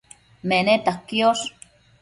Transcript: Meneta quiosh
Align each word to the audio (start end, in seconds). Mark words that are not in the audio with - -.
Meneta 0.49 0.93
quiosh 1.05 1.45